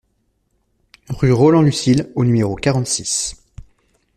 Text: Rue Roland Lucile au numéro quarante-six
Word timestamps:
Rue 1.09 1.31
Roland 1.31 1.61
Lucile 1.61 2.11
au 2.15 2.25
numéro 2.25 2.55
quarante-six 2.55 3.35